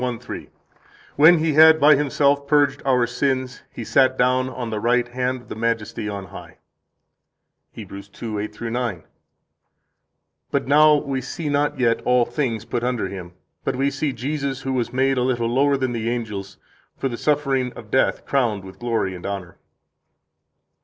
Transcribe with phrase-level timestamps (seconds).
[0.01, 0.49] 1:3:
[1.15, 5.41] When He had by Himself purged our sins, [He] sat down on the right hand
[5.43, 6.57] of the Majesty on high.
[7.75, 8.51] 37 Heb.
[8.51, 9.03] 2:8 9:
[10.49, 13.33] But know we see not yet all thing put under Him.
[13.63, 16.57] But we see Jesus, who was made a little lower than the angels,
[16.97, 19.59] for the suffering of death crowned with glory and honor.